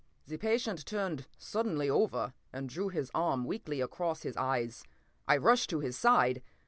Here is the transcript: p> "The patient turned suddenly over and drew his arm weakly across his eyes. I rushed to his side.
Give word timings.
p> 0.25 0.31
"The 0.31 0.37
patient 0.39 0.83
turned 0.87 1.27
suddenly 1.37 1.87
over 1.87 2.33
and 2.51 2.67
drew 2.67 2.87
his 2.89 3.11
arm 3.13 3.45
weakly 3.45 3.81
across 3.81 4.23
his 4.23 4.35
eyes. 4.35 4.83
I 5.27 5.37
rushed 5.37 5.69
to 5.69 5.79
his 5.79 5.95
side. 5.95 6.41